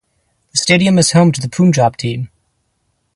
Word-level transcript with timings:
The 0.53 0.57
stadium 0.57 0.97
is 0.97 1.11
home 1.11 1.31
to 1.31 1.39
the 1.39 1.47
Punjab 1.47 1.95
team. 1.95 2.29